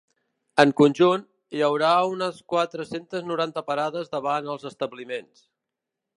[0.61, 1.25] En conjunt,
[1.57, 5.47] hi haurà unes quatre-centes noranta parades davant els establiments.